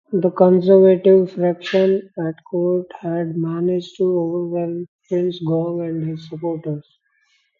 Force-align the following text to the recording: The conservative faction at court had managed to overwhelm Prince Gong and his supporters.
The 0.11 0.31
conservative 0.31 1.31
faction 1.33 2.09
at 2.17 2.43
court 2.49 2.87
had 3.01 3.37
managed 3.37 3.97
to 3.97 4.03
overwhelm 4.05 4.87
Prince 5.07 5.39
Gong 5.43 5.81
and 5.81 6.09
his 6.09 6.27
supporters. 6.27 6.97